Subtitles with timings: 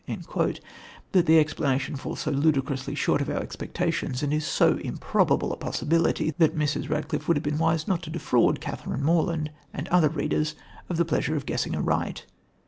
[1.11, 5.55] But the explanation falls so ludicrously short of our expectations and is so improbable a
[5.55, 6.89] possibility, that Mrs.
[6.89, 10.55] Radcliffe would have been wise not to defraud Catherine Morland and other readers
[10.89, 12.25] of the pleasure of guessing aright.